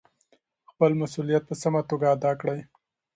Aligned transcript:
خپل 0.71 0.91
مسؤلیت 1.01 1.43
په 1.49 1.55
سمه 1.61 1.81
توګه 1.89 2.05
ادا 2.15 2.31
کړئ. 2.41 2.59